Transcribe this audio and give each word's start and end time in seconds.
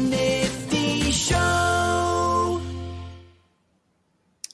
Nifty 0.00 1.10
Show. 1.10 2.60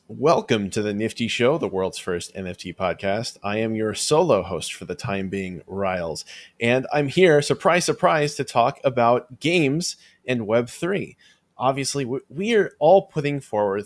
Welcome 0.08 0.70
to 0.70 0.82
the 0.82 0.92
Nifty 0.92 1.28
Show, 1.28 1.56
the 1.56 1.68
world's 1.68 1.98
first 1.98 2.34
NFT 2.34 2.76
podcast. 2.76 3.38
I 3.42 3.58
am 3.58 3.74
your 3.74 3.95
solo 3.95 4.42
host 4.42 4.74
for 4.74 4.84
the 4.84 4.95
time 4.95 5.29
being, 5.29 5.62
Riles, 5.66 6.24
and 6.61 6.87
I'm 6.92 7.08
here, 7.08 7.40
surprise, 7.42 7.84
surprise, 7.84 8.34
to 8.34 8.45
talk 8.45 8.80
about 8.84 9.40
games 9.40 9.96
and 10.26 10.42
Web3. 10.42 11.17
Obviously, 11.57 12.04
we- 12.04 12.21
we 12.29 12.54
are 12.54 12.72
all 12.79 13.03
putting 13.03 13.41
forward 13.41 13.85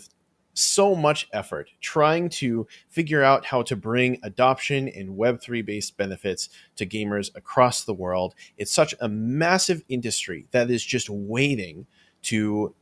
so 0.55 0.95
much 0.95 1.27
effort 1.33 1.69
trying 1.81 2.29
to 2.29 2.67
figure 2.89 3.23
out 3.23 3.45
how 3.45 3.61
to 3.61 3.75
bring 3.75 4.19
adoption 4.23 4.87
and 4.89 5.17
Web3 5.17 5.65
based 5.65 5.97
benefits 5.97 6.49
to 6.77 6.85
gamers 6.85 7.29
across 7.35 7.83
the 7.83 7.93
world. 7.93 8.33
It's 8.57 8.71
such 8.71 8.95
a 8.99 9.07
massive 9.07 9.83
industry 9.89 10.47
that 10.51 10.71
is 10.71 10.83
just 10.83 11.09
waiting 11.09 11.85
to 12.23 12.73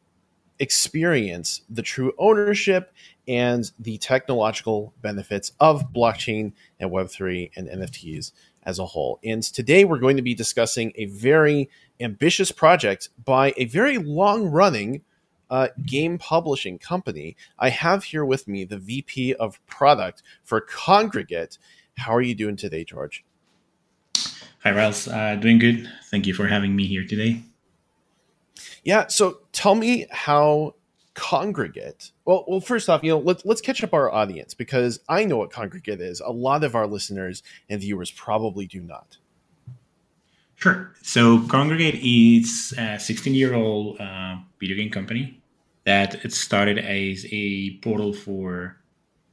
experience 0.60 1.62
the 1.70 1.82
true 1.82 2.14
ownership 2.18 2.94
and 3.28 3.72
the 3.80 3.98
technological 3.98 4.94
benefits 5.02 5.52
of 5.60 5.92
blockchain 5.92 6.54
and 6.80 6.92
Web3 6.92 7.52
and 7.56 7.68
NFTs 7.68 8.32
as 8.64 8.80
a 8.80 8.86
whole. 8.86 9.20
And 9.24 9.42
today 9.44 9.84
we're 9.84 10.00
going 10.00 10.18
to 10.18 10.24
be 10.24 10.36
discussing 10.36 10.94
a 10.96 11.06
very 11.06 11.70
ambitious 12.00 12.52
project 12.52 13.10
by 13.24 13.54
a 13.58 13.66
very 13.66 13.98
long 13.98 14.46
running 14.46 15.02
uh, 15.54 15.68
game 15.86 16.18
publishing 16.18 16.80
company. 16.80 17.38
I 17.60 17.70
have 17.70 18.06
here 18.06 18.26
with 18.26 18.48
me 18.48 18.66
the 18.66 18.80
VP 18.80 19.36
of 19.36 19.64
product 19.68 20.24
for 20.44 20.60
Kongregate. 20.60 21.60
How 21.96 22.16
are 22.16 22.24
you 22.24 22.34
doing 22.34 22.56
today, 22.56 22.84
George? 22.84 23.24
Hi, 24.64 24.72
Riles. 24.72 25.08
Uh, 25.08 25.36
doing 25.36 25.60
good. 25.60 25.88
Thank 26.10 26.26
you 26.26 26.34
for 26.34 26.48
having 26.48 26.76
me 26.76 26.88
here 26.88 27.06
today. 27.06 27.44
Yeah. 28.84 29.06
So 29.08 29.42
tell 29.52 29.76
me 29.76 30.08
how 30.10 30.74
Kongregate. 31.14 32.12
Well, 32.26 32.46
well, 32.48 32.60
first 32.60 32.90
off, 32.90 33.04
you 33.04 33.12
know, 33.12 33.20
let's 33.20 33.46
let's 33.46 33.62
catch 33.62 33.84
up 33.84 33.94
our 33.94 34.12
audience 34.12 34.56
because 34.56 35.02
I 35.08 35.24
know 35.24 35.38
what 35.38 35.52
Kongregate 35.52 36.02
is. 36.02 36.20
A 36.20 36.32
lot 36.32 36.64
of 36.64 36.74
our 36.74 36.88
listeners 36.88 37.44
and 37.70 37.80
viewers 37.80 38.10
probably 38.10 38.66
do 38.66 38.82
not. 38.82 39.18
Sure. 40.56 40.94
So, 41.04 41.40
Kongregate 41.40 42.00
is 42.02 42.74
a 42.76 42.98
16 43.00 43.36
year 43.36 43.54
old 43.54 44.02
uh, 44.02 44.38
video 44.60 44.78
game 44.78 44.90
company 44.90 45.43
that 45.86 46.24
it 46.24 46.34
started 46.34 46.78
as 46.78 47.26
a 47.32 47.78
portal 47.82 48.14
for 48.14 48.78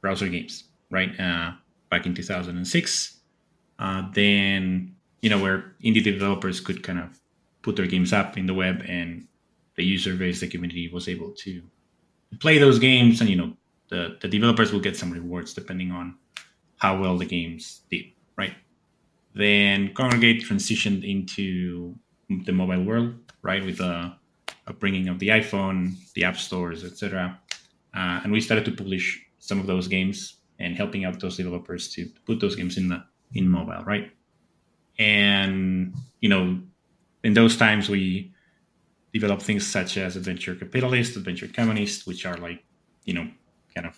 browser 0.01 0.27
games, 0.27 0.65
right? 0.89 1.17
Uh, 1.19 1.51
back 1.89 2.05
in 2.05 2.13
2006. 2.13 3.17
Uh, 3.79 4.03
then, 4.13 4.95
you 5.21 5.29
know, 5.29 5.39
where 5.39 5.73
indie 5.83 6.03
developers 6.03 6.59
could 6.59 6.83
kind 6.83 6.99
of 6.99 7.19
put 7.61 7.75
their 7.75 7.87
games 7.87 8.11
up 8.13 8.37
in 8.37 8.45
the 8.45 8.53
web 8.53 8.83
and 8.87 9.27
the 9.75 9.83
user 9.83 10.15
base, 10.15 10.39
the 10.39 10.47
community 10.47 10.89
was 10.91 11.07
able 11.07 11.31
to 11.31 11.61
play 12.39 12.57
those 12.57 12.79
games 12.79 13.21
and, 13.21 13.29
you 13.29 13.35
know, 13.35 13.53
the, 13.89 14.17
the 14.21 14.27
developers 14.27 14.71
will 14.71 14.79
get 14.79 14.97
some 14.97 15.11
rewards 15.11 15.53
depending 15.53 15.91
on 15.91 16.15
how 16.77 16.99
well 16.99 17.17
the 17.17 17.25
games 17.25 17.81
did, 17.89 18.05
right? 18.37 18.53
Then 19.33 19.93
Kongregate 19.93 20.41
transitioned 20.41 21.07
into 21.09 21.95
the 22.45 22.51
mobile 22.51 22.83
world, 22.83 23.15
right, 23.41 23.63
with 23.63 23.77
the 23.77 24.13
bringing 24.79 25.07
of 25.07 25.19
the 25.19 25.29
iPhone, 25.29 25.95
the 26.13 26.23
app 26.23 26.37
stores, 26.37 26.83
etc. 26.83 27.39
Uh, 27.93 28.21
and 28.23 28.31
we 28.31 28.41
started 28.41 28.65
to 28.65 28.71
publish 28.71 29.25
some 29.39 29.59
of 29.59 29.67
those 29.67 29.87
games 29.87 30.37
and 30.59 30.75
helping 30.75 31.05
out 31.05 31.19
those 31.19 31.37
developers 31.37 31.89
to 31.93 32.07
put 32.25 32.39
those 32.39 32.55
games 32.55 32.77
in 32.77 32.89
the 32.89 33.03
in 33.33 33.47
mobile, 33.47 33.83
right? 33.85 34.11
And 34.99 35.93
you 36.19 36.29
know, 36.29 36.61
in 37.23 37.33
those 37.33 37.57
times 37.57 37.89
we 37.89 38.33
developed 39.13 39.41
things 39.41 39.65
such 39.65 39.97
as 39.97 40.15
Adventure 40.15 40.55
Capitalist, 40.55 41.17
Adventure 41.17 41.47
Communist, 41.47 42.07
which 42.07 42.25
are 42.25 42.37
like, 42.37 42.63
you 43.03 43.13
know, 43.13 43.27
kind 43.73 43.87
of 43.87 43.97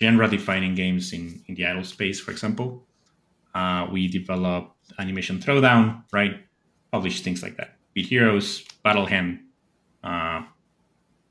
genre 0.00 0.28
defining 0.28 0.74
games 0.74 1.12
in, 1.12 1.42
in 1.46 1.54
the 1.54 1.66
idle 1.66 1.84
space, 1.84 2.20
for 2.20 2.30
example. 2.30 2.86
Uh, 3.54 3.86
we 3.90 4.08
developed 4.08 4.76
Animation 4.98 5.38
Throwdown, 5.38 6.02
right? 6.12 6.36
Published 6.92 7.24
things 7.24 7.42
like 7.42 7.56
that. 7.56 7.76
Bit 7.94 8.06
Heroes, 8.06 8.64
Battle 8.82 9.06
Hand, 9.06 9.40
uh, 10.04 10.42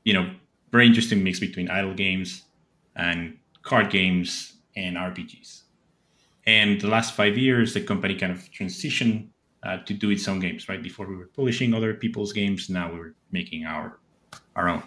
you 0.04 0.12
know, 0.12 0.34
very 0.72 0.86
interesting 0.86 1.22
mix 1.22 1.40
between 1.40 1.70
idle 1.70 1.94
games 1.94 2.42
and 2.96 3.38
card 3.62 3.90
games 3.90 4.54
and 4.76 4.96
RPGs. 4.96 5.62
And 6.46 6.80
the 6.80 6.88
last 6.88 7.14
five 7.14 7.38
years, 7.38 7.72
the 7.72 7.80
company 7.80 8.14
kind 8.16 8.32
of 8.32 8.38
transitioned 8.50 9.28
uh, 9.62 9.78
to 9.78 9.94
do 9.94 10.10
its 10.10 10.28
own 10.28 10.40
games. 10.40 10.68
Right 10.68 10.82
before 10.82 11.06
we 11.06 11.16
were 11.16 11.28
publishing 11.28 11.72
other 11.72 11.94
people's 11.94 12.32
games, 12.32 12.68
now 12.68 12.92
we 12.92 13.00
are 13.00 13.14
making 13.30 13.64
our 13.64 13.98
our 14.56 14.68
own. 14.68 14.82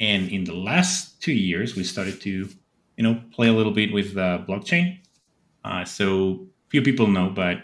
And 0.00 0.30
in 0.30 0.44
the 0.44 0.54
last 0.54 1.20
two 1.20 1.32
years, 1.32 1.76
we 1.76 1.84
started 1.84 2.20
to, 2.22 2.48
you 2.96 3.02
know, 3.02 3.20
play 3.32 3.48
a 3.48 3.52
little 3.52 3.72
bit 3.72 3.92
with 3.92 4.16
uh, 4.16 4.40
blockchain. 4.48 4.98
Uh, 5.64 5.84
so 5.84 6.46
few 6.68 6.82
people 6.82 7.06
know, 7.06 7.30
but 7.30 7.58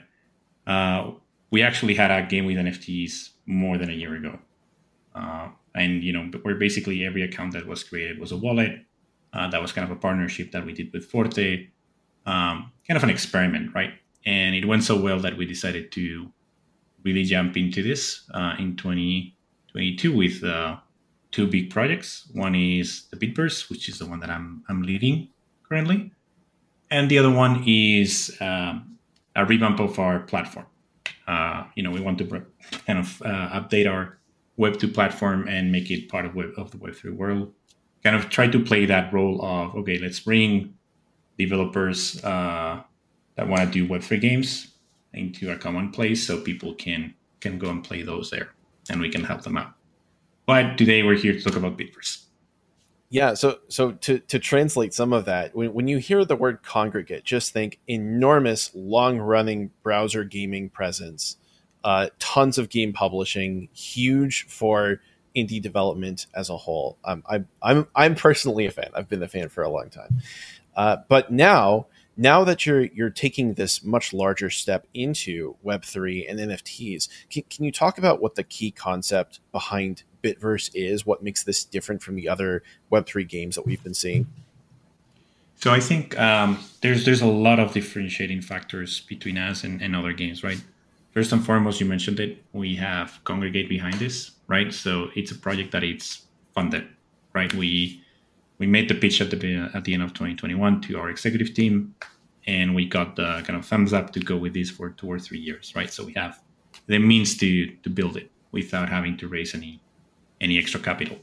uh, 0.67 1.11
we 1.51 1.63
actually 1.63 1.95
had 1.95 2.11
a 2.11 2.27
game 2.27 2.47
with 2.47 2.57
NFTs 2.57 3.31
more 3.47 3.79
than 3.79 3.91
a 3.91 3.93
year 3.93 4.15
ago. 4.15 4.39
Uh, 5.15 5.49
and 5.75 6.03
you 6.03 6.13
know, 6.13 6.25
where 6.43 6.55
basically 6.55 7.05
every 7.05 7.23
account 7.23 7.53
that 7.53 7.67
was 7.67 7.83
created 7.83 8.19
was 8.19 8.33
a 8.33 8.37
wallet. 8.37 8.85
Uh, 9.33 9.49
that 9.49 9.63
was 9.63 9.73
kind 9.73 9.89
of 9.89 9.97
a 9.97 10.01
partnership 10.01 10.51
that 10.51 10.67
we 10.67 10.73
did 10.73 10.93
with 10.93 11.05
Forte, 11.05 11.69
um, 12.27 12.73
kind 12.87 12.97
of 12.97 13.05
an 13.05 13.11
experiment, 13.11 13.73
right? 13.75 13.93
And 14.27 14.57
it 14.57 14.65
went 14.65 14.83
so 14.83 15.01
well 15.01 15.21
that 15.21 15.37
we 15.37 15.47
decided 15.47 15.93
to 15.93 16.29
really 17.05 17.23
jump 17.23 17.57
into 17.57 17.81
this 17.81 18.29
uh, 18.35 18.57
in 18.59 18.75
2022 18.77 20.17
with 20.17 20.43
uh, 20.43 20.77
two 21.31 21.47
big 21.47 21.71
projects. 21.71 22.29
One 22.35 22.57
is 22.57 23.07
the 23.11 23.17
Bitverse, 23.17 23.71
which 23.71 23.89
is 23.89 24.01
the 24.01 24.07
one 24.07 24.19
that 24.21 24.31
I'm 24.31 24.65
I'm 24.69 24.83
leading 24.83 25.29
currently, 25.69 26.11
and 26.91 27.09
the 27.09 27.19
other 27.19 27.31
one 27.31 27.63
is 27.67 28.37
um, 28.41 28.99
a 29.37 29.47
revamp 29.47 29.79
of 29.79 29.99
our 30.01 30.21
platform. 30.21 30.67
Uh, 31.29 31.65
you 31.77 31.85
know, 31.85 31.93
we 31.93 32.01
want 32.01 32.19
to 32.19 32.25
kind 32.85 32.99
of 32.99 33.23
update 33.25 33.89
our 33.89 34.20
Web 34.61 34.79
two 34.79 34.89
platform 34.89 35.49
and 35.49 35.73
make 35.73 35.91
it 35.91 36.11
part 36.11 36.27
of 36.27 36.35
web 36.35 36.51
of 36.59 36.71
the 36.71 36.77
Web 36.77 36.95
three 36.95 37.11
world. 37.11 37.55
Kind 38.05 38.15
of 38.15 38.29
try 38.29 38.47
to 38.47 38.63
play 38.63 38.85
that 38.85 39.11
role 39.11 39.43
of 39.43 39.75
okay, 39.75 39.99
let's 39.99 40.21
bring 40.21 40.75
developers 41.39 42.23
uh, 42.23 42.83
that 43.37 43.49
want 43.49 43.63
to 43.63 43.71
do 43.71 43.89
Web 43.89 44.03
three 44.03 44.19
games 44.19 44.75
into 45.15 45.51
a 45.51 45.57
common 45.57 45.91
place 45.91 46.27
so 46.27 46.39
people 46.41 46.75
can 46.75 47.15
can 47.41 47.59
go 47.59 47.71
and 47.71 47.83
play 47.83 48.03
those 48.03 48.31
there, 48.31 48.51
and 48.91 49.01
we 49.01 49.09
can 49.09 49.25
help 49.25 49.43
them 49.43 49.57
out. 49.57 49.73
But 50.45 50.77
today 50.77 51.03
we're 51.03 51.17
here 51.17 51.33
to 51.33 51.41
talk 51.41 51.57
about 51.57 51.79
Bitverse. 51.79 52.27
Yeah, 53.09 53.33
so 53.33 53.61
so 53.69 53.93
to 53.93 54.19
to 54.19 54.39
translate 54.39 54.93
some 54.93 55.15
of 55.15 55.25
that, 55.25 55.57
when, 55.57 55.73
when 55.73 55.89
you 55.89 55.97
hear 55.99 56.25
the 56.27 56.37
word 56.37 56.63
Kongregate, 56.63 57.25
just 57.25 57.55
think 57.55 57.81
enormous, 57.89 58.71
long 58.75 59.19
running 59.19 59.71
browser 59.83 60.23
gaming 60.23 60.69
presence 60.69 61.37
uh, 61.85 62.09
tons 62.19 62.59
of 62.59 62.69
game 62.69 62.93
publishing, 62.93 63.69
huge 63.73 64.47
for 64.49 65.01
indie 65.37 65.63
development 65.63 66.27
as 66.35 66.51
a 66.51 66.57
whole. 66.57 66.99
Um, 67.05 67.23
I, 67.29 67.45
I'm 67.63 67.87
I'm 67.95 68.15
personally 68.15 68.67
a 68.67 68.71
fan. 68.71 68.91
I've 68.95 69.09
been 69.09 69.23
a 69.23 69.29
fan 69.29 69.49
for 69.49 69.63
a 69.63 69.71
long 69.71 69.91
time, 69.91 70.21
uh, 70.77 70.99
but 71.09 71.31
now 71.31 71.87
now 72.17 72.45
that 72.45 72.67
you're 72.67 72.83
you're 72.83 73.11
taking 73.11 73.55
this 73.55 73.83
much 73.83 74.13
larger 74.13 74.51
step 74.51 74.87
into 74.93 75.57
Web 75.63 75.85
three 75.85 76.27
and 76.27 76.39
NFTs, 76.39 77.09
can, 77.31 77.43
can 77.49 77.65
you 77.65 77.73
talk 77.73 77.99
about 77.99 78.21
what 78.21 78.35
the 78.35 78.45
key 78.45 78.71
concept 78.71 79.41
behind 79.53 80.03
Bitverse 80.23 80.71
is? 80.75 81.07
What 81.07 81.23
makes 81.23 81.45
this 81.45 81.65
different 81.65 82.03
from 82.03 82.17
the 82.17 82.29
other 82.29 82.63
Web 82.91 83.07
three 83.07 83.25
games 83.25 83.55
that 83.55 83.67
we've 83.67 83.83
been 83.83 83.95
seeing? 83.95 84.27
So 85.57 85.71
I 85.71 85.81
think 85.81 86.19
um, 86.19 86.59
there's 86.81 87.05
there's 87.05 87.23
a 87.23 87.27
lot 87.27 87.59
of 87.59 87.73
differentiating 87.73 88.41
factors 88.43 89.01
between 89.01 89.39
us 89.39 89.63
and, 89.65 89.81
and 89.83 89.95
other 89.95 90.13
games, 90.13 90.43
right? 90.43 90.61
First 91.13 91.33
and 91.33 91.45
foremost, 91.45 91.81
you 91.81 91.87
mentioned 91.87 92.21
it. 92.21 92.45
We 92.53 92.77
have 92.77 93.19
Kongregate 93.25 93.69
behind 93.69 93.95
this, 93.95 94.33
right? 94.47 94.73
So 94.73 95.09
it's 95.17 95.33
a 95.33 95.35
project 95.35 95.73
that 95.73 95.83
it's 95.83 96.27
funded, 96.55 96.87
right? 97.35 97.53
We 97.55 98.03
we 98.59 98.67
made 98.67 98.89
the 98.89 98.95
pitch 98.95 99.21
at 99.21 99.31
the 99.31 99.71
at 99.75 99.85
the 99.85 99.95
end 99.95 100.03
of 100.03 100.11
2021 100.11 100.83
to 100.83 100.99
our 100.99 101.11
executive 101.11 101.53
team, 101.55 101.95
and 102.47 102.75
we 102.75 102.87
got 102.87 103.17
the 103.17 103.43
kind 103.45 103.59
of 103.59 103.67
thumbs 103.67 103.93
up 103.93 104.13
to 104.13 104.21
go 104.21 104.37
with 104.37 104.55
this 104.55 104.71
for 104.71 104.91
two 104.91 105.09
or 105.09 105.19
three 105.19 105.39
years, 105.41 105.73
right? 105.75 105.93
So 105.93 106.05
we 106.05 106.13
have 106.13 106.41
the 106.87 106.99
means 106.99 107.37
to 107.39 107.67
to 107.83 107.91
build 107.91 108.17
it 108.17 108.31
without 108.53 108.89
having 108.89 109.17
to 109.19 109.27
raise 109.27 109.55
any 109.55 109.83
any 110.41 110.59
extra 110.59 110.81
capital. 110.81 111.19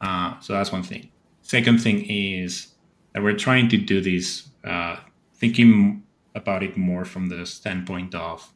Uh, 0.00 0.38
so 0.40 0.52
that's 0.52 0.70
one 0.70 0.84
thing. 0.84 1.10
Second 1.42 1.80
thing 1.80 2.04
is 2.08 2.68
that 3.12 3.22
we're 3.22 3.36
trying 3.36 3.68
to 3.70 3.76
do 3.76 4.00
this 4.00 4.48
uh, 4.64 4.96
thinking 5.34 6.04
about 6.34 6.62
it 6.62 6.76
more 6.76 7.04
from 7.04 7.28
the 7.28 7.44
standpoint 7.46 8.14
of 8.14 8.52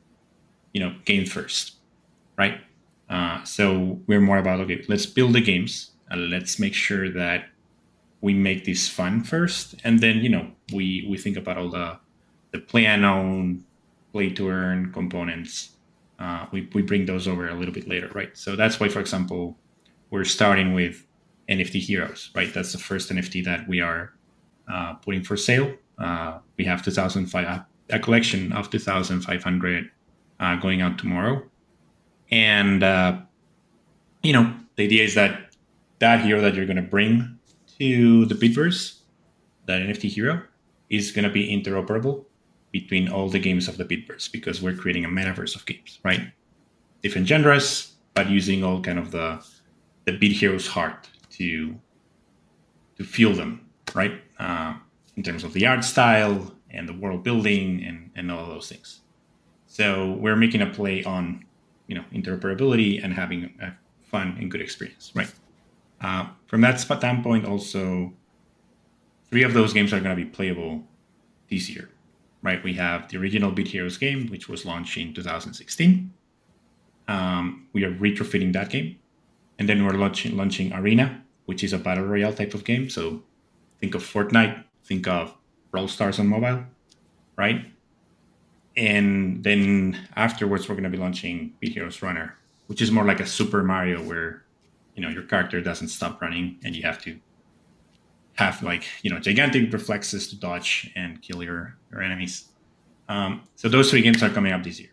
you 0.72 0.80
know 0.80 0.94
game 1.04 1.26
first 1.26 1.74
right 2.36 2.60
uh, 3.10 3.42
so 3.44 4.00
we're 4.06 4.20
more 4.20 4.38
about 4.38 4.60
okay 4.60 4.84
let's 4.88 5.06
build 5.06 5.32
the 5.32 5.40
games 5.40 5.90
and 6.10 6.30
let's 6.30 6.58
make 6.58 6.74
sure 6.74 7.10
that 7.10 7.46
we 8.20 8.32
make 8.34 8.64
this 8.64 8.88
fun 8.88 9.22
first 9.22 9.74
and 9.84 10.00
then 10.00 10.18
you 10.18 10.28
know 10.28 10.50
we 10.72 11.06
we 11.08 11.18
think 11.18 11.36
about 11.36 11.58
all 11.58 11.70
the 11.70 11.98
the 12.52 12.58
play 12.58 12.84
to 12.84 13.04
own 13.04 13.64
play 14.12 14.28
to 14.30 14.48
earn 14.48 14.92
components 14.92 15.72
uh, 16.22 16.46
we, 16.52 16.68
we 16.72 16.82
bring 16.82 17.04
those 17.04 17.26
over 17.26 17.48
a 17.48 17.54
little 17.54 17.74
bit 17.74 17.88
later, 17.88 18.08
right? 18.14 18.36
So 18.36 18.54
that's 18.54 18.78
why, 18.78 18.88
for 18.88 19.00
example, 19.00 19.58
we're 20.10 20.24
starting 20.24 20.72
with 20.72 21.04
NFT 21.48 21.80
Heroes, 21.80 22.30
right? 22.36 22.52
That's 22.54 22.70
the 22.70 22.78
first 22.78 23.10
NFT 23.10 23.44
that 23.44 23.66
we 23.66 23.80
are 23.80 24.12
uh, 24.72 24.94
putting 24.94 25.24
for 25.24 25.36
sale. 25.36 25.74
Uh, 25.98 26.38
we 26.56 26.64
have 26.64 26.84
2005 26.84 27.62
a 27.90 27.98
collection 27.98 28.52
of 28.52 28.70
2,500 28.70 29.90
uh, 30.42 30.56
going 30.56 30.82
out 30.82 30.98
tomorrow, 30.98 31.42
and 32.30 32.82
uh, 32.82 33.18
you 34.22 34.32
know 34.32 34.52
the 34.76 34.84
idea 34.84 35.04
is 35.04 35.14
that 35.14 35.54
that 36.00 36.20
hero 36.20 36.40
that 36.40 36.54
you're 36.54 36.66
going 36.66 36.76
to 36.76 36.82
bring 36.82 37.38
to 37.78 38.26
the 38.26 38.34
Bitverse, 38.34 38.98
that 39.66 39.80
NFT 39.80 40.10
hero, 40.10 40.42
is 40.90 41.12
going 41.12 41.24
to 41.24 41.30
be 41.30 41.48
interoperable 41.48 42.24
between 42.72 43.08
all 43.08 43.28
the 43.28 43.38
games 43.38 43.68
of 43.68 43.76
the 43.76 43.84
Bitverse 43.84 44.30
because 44.32 44.60
we're 44.60 44.74
creating 44.74 45.04
a 45.04 45.08
metaverse 45.08 45.54
of 45.54 45.64
games, 45.64 46.00
right? 46.02 46.32
Different 47.02 47.28
genres, 47.28 47.92
but 48.14 48.28
using 48.28 48.64
all 48.64 48.80
kind 48.80 48.98
of 48.98 49.12
the 49.12 49.44
the 50.04 50.12
Bit 50.12 50.32
Heroes 50.32 50.66
heart 50.66 51.08
to 51.30 51.74
to 52.98 53.04
feel 53.04 53.32
them, 53.32 53.64
right? 53.94 54.20
Uh, 54.40 54.74
in 55.16 55.22
terms 55.22 55.44
of 55.44 55.52
the 55.52 55.66
art 55.66 55.84
style 55.84 56.52
and 56.70 56.88
the 56.88 56.94
world 56.94 57.22
building 57.22 57.84
and, 57.84 58.10
and 58.16 58.32
all 58.32 58.46
those 58.46 58.68
things. 58.68 59.01
So 59.72 60.18
we're 60.20 60.36
making 60.36 60.60
a 60.60 60.66
play 60.66 61.02
on, 61.02 61.46
you 61.86 61.94
know, 61.94 62.04
interoperability 62.12 63.02
and 63.02 63.14
having 63.14 63.54
a 63.58 63.72
fun 64.02 64.36
and 64.38 64.50
good 64.50 64.60
experience, 64.60 65.12
right? 65.14 65.32
Uh, 65.98 66.26
from 66.46 66.60
that 66.60 66.78
standpoint, 66.78 67.46
also, 67.46 68.12
three 69.30 69.42
of 69.44 69.54
those 69.54 69.72
games 69.72 69.94
are 69.94 70.00
going 70.00 70.14
to 70.14 70.24
be 70.24 70.28
playable 70.28 70.84
this 71.48 71.70
year, 71.70 71.88
right? 72.42 72.62
We 72.62 72.74
have 72.74 73.08
the 73.08 73.16
original 73.16 73.50
Bit 73.50 73.68
Heroes 73.68 73.96
game, 73.96 74.26
which 74.26 74.46
was 74.46 74.66
launched 74.66 74.98
in 74.98 75.14
2016. 75.14 76.12
Um, 77.08 77.66
we 77.72 77.84
are 77.84 77.94
retrofitting 77.94 78.52
that 78.52 78.68
game, 78.68 78.98
and 79.58 79.66
then 79.66 79.86
we're 79.86 79.92
launching 79.92 80.36
launching 80.36 80.70
Arena, 80.74 81.24
which 81.46 81.64
is 81.64 81.72
a 81.72 81.78
battle 81.78 82.04
royale 82.04 82.34
type 82.34 82.52
of 82.52 82.64
game. 82.64 82.90
So 82.90 83.22
think 83.80 83.94
of 83.94 84.02
Fortnite, 84.04 84.64
think 84.84 85.08
of 85.08 85.34
Brawl 85.70 85.88
Stars 85.88 86.18
on 86.18 86.26
mobile, 86.26 86.64
right? 87.38 87.72
And 88.76 89.44
then 89.44 89.98
afterwards, 90.16 90.68
we're 90.68 90.74
going 90.74 90.84
to 90.84 90.90
be 90.90 90.96
launching 90.96 91.54
Bit 91.60 91.72
Heroes 91.72 92.02
Runner, 92.02 92.36
which 92.66 92.80
is 92.80 92.90
more 92.90 93.04
like 93.04 93.20
a 93.20 93.26
Super 93.26 93.62
Mario 93.62 94.02
where 94.02 94.44
you 94.94 95.02
know 95.02 95.08
your 95.08 95.22
character 95.22 95.60
doesn't 95.60 95.88
stop 95.88 96.20
running 96.20 96.58
and 96.64 96.76
you 96.76 96.82
have 96.82 97.02
to 97.02 97.18
have 98.34 98.62
like 98.62 98.84
you 99.02 99.10
know 99.10 99.18
gigantic 99.18 99.72
reflexes 99.72 100.28
to 100.28 100.36
dodge 100.36 100.90
and 100.96 101.20
kill 101.22 101.42
your 101.42 101.76
your 101.90 102.02
enemies. 102.02 102.48
Um, 103.08 103.42
so 103.56 103.68
those 103.68 103.90
three 103.90 104.02
games 104.02 104.22
are 104.22 104.30
coming 104.30 104.52
up 104.52 104.62
this 104.62 104.80
year. 104.80 104.90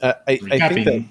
Uh, 0.00 0.12
I, 0.28 0.38
I 0.50 0.68
think 0.68 1.08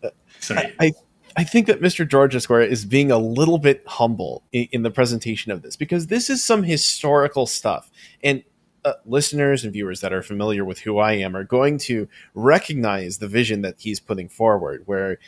that. 0.00 0.14
Sorry. 0.40 0.74
I, 0.80 0.86
I 0.86 0.92
I 1.36 1.44
think 1.44 1.66
that 1.66 1.80
Mr. 1.80 2.08
George 2.08 2.34
Ezquerra 2.34 2.66
is 2.66 2.84
being 2.84 3.10
a 3.10 3.18
little 3.18 3.58
bit 3.58 3.82
humble 3.86 4.44
in, 4.52 4.68
in, 4.70 4.82
the 4.82 4.90
presentation 4.90 5.50
of 5.50 5.62
this 5.62 5.74
because 5.74 6.06
this 6.06 6.30
is 6.30 6.44
some 6.44 6.62
historical 6.62 7.46
stuff. 7.46 7.90
And 8.22 8.44
uh, 8.84 8.94
listeners 9.06 9.64
and 9.64 9.72
viewers 9.72 10.00
that 10.00 10.12
are 10.12 10.22
familiar 10.22 10.64
with 10.64 10.80
who 10.80 10.98
I 10.98 11.14
am 11.14 11.36
are 11.36 11.44
going 11.44 11.78
to 11.78 12.08
recognize 12.34 13.18
the 13.18 13.28
vision 13.28 13.62
that 13.62 13.76
he's 13.78 14.00
putting 14.00 14.28
forward, 14.28 14.82
where 14.86 15.18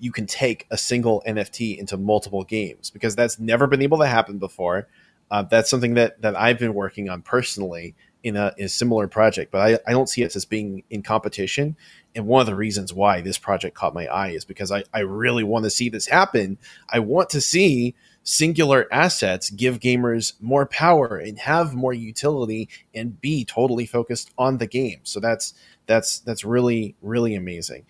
you 0.00 0.12
can 0.12 0.26
take 0.26 0.66
a 0.70 0.78
single 0.78 1.22
NFT 1.26 1.76
into 1.76 1.96
multiple 1.96 2.44
games 2.44 2.90
because 2.90 3.16
that's 3.16 3.38
never 3.38 3.66
been 3.66 3.82
able 3.82 3.98
to 3.98 4.06
happen 4.06 4.38
before. 4.38 4.88
Uh, 5.30 5.42
that's 5.42 5.68
something 5.68 5.94
that 5.94 6.20
that 6.22 6.36
I've 6.36 6.58
been 6.58 6.74
working 6.74 7.08
on 7.08 7.22
personally 7.22 7.94
in 8.22 8.36
a, 8.36 8.52
in 8.56 8.64
a 8.64 8.68
similar 8.68 9.06
project, 9.06 9.52
but 9.52 9.60
I, 9.60 9.90
I 9.90 9.92
don't 9.92 10.08
see 10.08 10.22
it 10.22 10.34
as 10.34 10.44
being 10.44 10.82
in 10.90 11.02
competition. 11.02 11.76
And 12.14 12.26
one 12.26 12.40
of 12.40 12.46
the 12.46 12.54
reasons 12.54 12.92
why 12.92 13.20
this 13.20 13.38
project 13.38 13.76
caught 13.76 13.94
my 13.94 14.06
eye 14.06 14.30
is 14.30 14.44
because 14.44 14.72
I, 14.72 14.84
I 14.92 15.00
really 15.00 15.44
want 15.44 15.64
to 15.64 15.70
see 15.70 15.88
this 15.88 16.06
happen. 16.06 16.58
I 16.88 16.98
want 16.98 17.30
to 17.30 17.40
see 17.40 17.94
singular 18.28 18.86
assets 18.92 19.48
give 19.48 19.80
gamers 19.80 20.34
more 20.38 20.66
power 20.66 21.16
and 21.16 21.38
have 21.38 21.74
more 21.74 21.94
utility 21.94 22.68
and 22.94 23.18
be 23.20 23.42
totally 23.42 23.86
focused 23.86 24.30
on 24.36 24.58
the 24.58 24.66
game. 24.66 25.00
So 25.04 25.18
that's 25.18 25.54
that's 25.86 26.18
that's 26.20 26.44
really 26.44 26.94
really 27.00 27.34
amazing. 27.34 27.86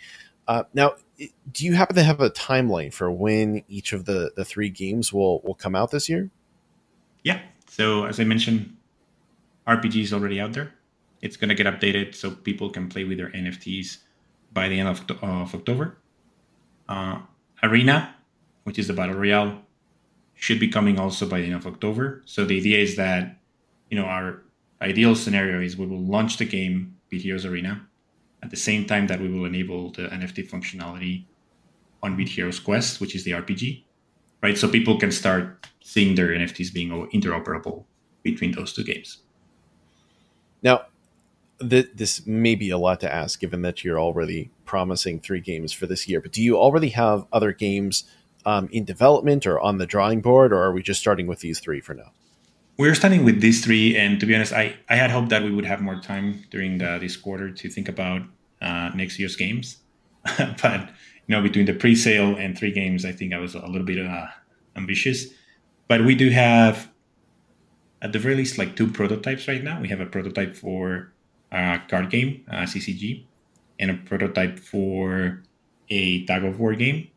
Uh, 0.47 0.63
now, 0.73 0.95
do 1.53 1.65
you 1.65 1.75
happen 1.75 1.97
to 1.97 2.05
have 2.05 2.21
a 2.21 2.31
timeline 2.31 2.93
for 2.93 3.11
when 3.11 3.65
each 3.69 3.93
of 3.93 4.05
the 4.05 4.31
the 4.37 4.45
three 4.45 4.71
games 4.71 5.13
will 5.13 5.41
will 5.41 5.55
come 5.55 5.75
out 5.75 5.91
this 5.91 6.09
year? 6.09 6.31
Yeah. 7.25 7.41
So 7.67 8.05
as 8.05 8.21
I 8.21 8.25
mentioned, 8.25 8.77
RPG 9.67 10.03
is 10.03 10.13
already 10.13 10.41
out 10.41 10.53
there. 10.53 10.73
It's 11.21 11.37
going 11.37 11.49
to 11.49 11.57
get 11.57 11.67
updated 11.67 12.15
so 12.15 12.31
people 12.31 12.71
can 12.71 12.89
play 12.89 13.03
with 13.03 13.19
their 13.19 13.31
NFTs 13.31 13.99
by 14.53 14.69
the 14.69 14.79
end 14.79 14.89
of, 14.89 15.11
of 15.21 15.53
October. 15.53 15.99
Uh, 16.89 17.19
Arena, 17.61 18.15
which 18.63 18.79
is 18.79 18.87
the 18.87 18.93
battle 18.93 19.17
royale, 19.17 19.63
should 20.39 20.61
be 20.61 20.69
coming 20.69 20.99
also 20.99 21.27
by 21.29 21.41
the 21.41 21.47
end 21.47 21.57
of 21.57 21.67
October. 21.67 22.23
So 22.25 22.45
the 22.45 22.57
idea 22.57 22.79
is 22.79 22.97
that, 22.97 23.39
you 23.91 23.99
know, 23.99 24.05
our 24.05 24.43
ideal 24.81 25.17
scenario 25.17 25.61
is 25.61 25.77
we 25.77 25.87
will 25.87 26.01
launch 26.01 26.37
the 26.37 26.45
game, 26.45 26.97
Bit 27.11 27.23
Heroes 27.23 27.45
Arena, 27.45 27.87
at 28.43 28.51
the 28.51 28.57
same 28.57 28.87
time 28.87 29.09
that 29.09 29.21
we 29.21 29.29
will 29.29 29.45
enable 29.45 29.91
the 29.91 30.03
NFT 30.03 30.49
functionality 30.49 31.25
on 32.05 32.17
Bit 32.17 32.29
Heroes 32.29 32.61
Quest, 32.61 33.01
which 33.01 33.17
is 33.17 33.25
the 33.25 33.33
RPG, 33.33 33.83
right? 34.41 34.57
So 34.57 34.69
people 34.69 34.97
can 34.97 35.11
start 35.11 35.67
seeing 35.83 36.15
their 36.15 36.29
NFTs 36.29 36.73
being 36.73 36.91
interoperable 37.13 37.85
between 38.23 38.53
those 38.53 38.73
two 38.73 38.85
games. 38.85 39.19
Now, 40.63 40.83
th- 41.59 41.91
this 41.95 42.25
may 42.27 42.55
be 42.55 42.71
a 42.71 42.79
lot 42.79 43.01
to 43.01 43.13
ask, 43.13 43.41
given 43.41 43.63
that 43.63 43.83
you're 43.83 43.99
already 43.99 44.51
promising 44.65 45.19
three 45.19 45.41
games 45.41 45.73
for 45.73 45.87
this 45.87 46.07
year. 46.07 46.21
But 46.21 46.31
do 46.31 46.43
you 46.43 46.57
already 46.57 46.91
have 46.91 47.27
other 47.33 47.53
games 47.53 48.05
um, 48.45 48.69
in 48.73 48.85
development 48.85 49.47
or 49.47 49.61
on 49.61 49.79
the 49.79 49.87
drawing 49.87 50.21
board, 50.21 50.53
or 50.53 50.63
are 50.63 50.73
we 50.73 50.83
just 50.83 51.01
starting 51.01 51.27
with 51.27 51.41
these 51.41 51.61
three 51.61 51.81
for 51.81 51.95
now? 51.95 52.13
We're 52.77 52.95
starting 52.95 53.25
with 53.25 53.41
these 53.41 53.65
three, 53.65 53.97
and 53.97 54.21
to 54.21 54.27
be 54.27 54.35
honest, 54.35 54.53
I, 54.53 54.77
I 54.89 54.97
had 54.97 55.11
hoped 55.11 55.31
that 55.31 55.43
we 55.43 55.51
would 55.51 55.65
have 55.65 55.81
more 55.81 56.01
time 56.01 56.45
during 56.51 56.79
the, 56.79 56.99
this 57.01 57.17
quarter 57.17 57.51
to 57.51 57.69
think 57.69 57.89
about 57.89 58.23
uh, 58.63 58.91
next 58.95 59.19
year's 59.19 59.35
games. 59.35 59.79
but 60.63 60.91
you 61.27 61.35
know, 61.35 61.43
between 61.43 61.67
the 61.67 61.75
pre-sale 61.75 62.37
and 62.37 62.57
three 62.57 62.71
games, 62.73 63.05
I 63.05 63.13
think 63.13 63.35
I 63.35 63.39
was 63.39 63.55
a 63.55 63.67
little 63.67 63.87
bit 63.87 64.05
uh, 64.05 64.29
ambitious. 64.77 65.27
But 65.89 66.05
we 66.05 66.15
do 66.15 66.31
have 66.31 66.89
at 68.01 68.13
the 68.13 68.19
very 68.19 68.35
least 68.35 68.59
like 68.59 68.77
two 68.77 68.89
prototypes 68.91 69.49
right 69.49 69.63
now. 69.63 69.81
We 69.81 69.89
have 69.89 70.01
a 70.01 70.07
prototype 70.07 70.57
for 70.57 71.13
a 71.51 71.81
card 71.89 72.11
game, 72.11 72.45
a 72.49 72.63
CCG, 72.63 73.25
and 73.79 73.91
a 73.91 73.95
prototype 73.95 74.59
for 74.59 75.43
a 75.91 76.25
tag 76.27 76.45
of 76.45 76.61
war 76.61 76.75
game. 76.75 77.09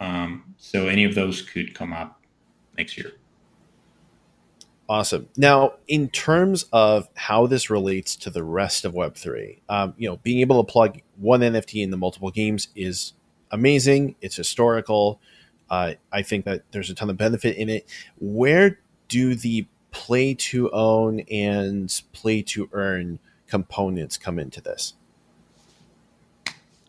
Um, 0.00 0.54
so 0.58 0.88
any 0.88 1.04
of 1.04 1.14
those 1.14 1.42
could 1.42 1.74
come 1.74 1.92
up 1.92 2.20
next 2.76 2.96
year. 2.98 3.12
Awesome. 4.88 5.28
Now, 5.36 5.74
in 5.88 6.08
terms 6.10 6.66
of 6.72 7.08
how 7.14 7.46
this 7.46 7.70
relates 7.70 8.14
to 8.16 8.30
the 8.30 8.44
rest 8.44 8.84
of 8.84 8.92
Web3, 8.92 9.58
um, 9.68 9.94
you 9.96 10.08
know, 10.08 10.16
being 10.18 10.40
able 10.40 10.62
to 10.62 10.72
plug 10.72 11.00
one 11.16 11.40
NFT 11.40 11.82
into 11.82 11.96
multiple 11.96 12.30
games 12.30 12.68
is 12.76 13.12
amazing. 13.50 14.14
It's 14.20 14.36
historical. 14.36 15.20
Uh, 15.68 15.94
I 16.12 16.22
think 16.22 16.44
that 16.44 16.62
there's 16.70 16.88
a 16.88 16.94
ton 16.94 17.10
of 17.10 17.16
benefit 17.16 17.56
in 17.56 17.68
it. 17.68 17.88
Where 18.20 18.78
do 19.08 19.34
the 19.34 19.66
play 19.90 20.34
to 20.34 20.70
own 20.70 21.20
and 21.30 22.02
play 22.12 22.42
to 22.42 22.68
earn 22.72 23.18
components 23.48 24.16
come 24.16 24.38
into 24.38 24.60
this? 24.60 24.94